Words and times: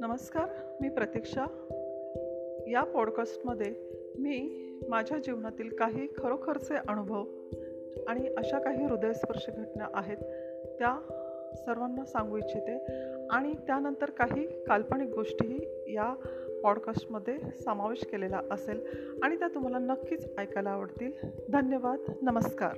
नमस्कार 0.00 0.48
मी 0.80 0.88
प्रतीक्षा. 0.88 1.44
या 2.68 2.84
पॉडकास्टमध्ये 2.84 3.74
मी 4.18 4.50
माझ्या 4.88 5.18
जीवनातील 5.18 5.76
काही 5.76 6.06
खरोखरचे 6.16 6.74
अनुभव 6.88 7.24
आणि 8.08 8.28
अशा 8.28 8.58
काही 8.58 8.84
हृदयस्पर्श 8.84 9.46
घटना 9.48 9.88
आहेत 9.94 10.16
त्या 10.78 11.00
सर्वांना 11.54 12.04
सांगू 12.04 12.36
इच्छिते 12.36 12.86
आणि 13.30 13.52
त्यानंतर 13.52 14.10
काही 14.10 14.64
काल्पनिक 14.64 15.14
गोष्टीही 15.14 15.60
या 15.94 16.14
पॉडकास्टमध्ये 16.62 17.38
समावेश 17.64 18.06
केलेला 18.06 18.40
असेल 18.50 18.80
आणि 19.22 19.36
त्या 19.36 19.48
तुम्हाला 19.48 19.78
नक्कीच 19.78 20.28
ऐकायला 20.38 20.70
आवडतील. 20.70 21.12
धन्यवाद 21.52 22.12
नमस्कार. 22.22 22.76